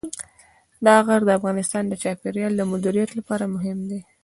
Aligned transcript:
دا 0.85 0.95
غر 1.05 1.21
د 1.25 1.29
افغانستان 1.39 1.83
د 1.87 1.93
چاپیریال 2.03 2.53
د 2.57 2.61
مدیریت 2.71 3.09
لپاره 3.19 3.51
مهم 3.55 3.79
دی. 3.89 3.99